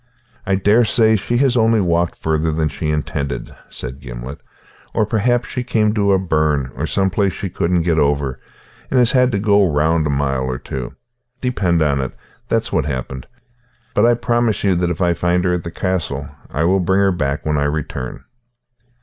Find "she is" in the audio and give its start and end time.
14.97-15.23